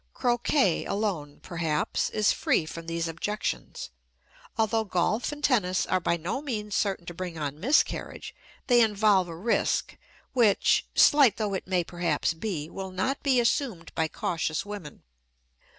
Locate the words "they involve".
8.65-9.27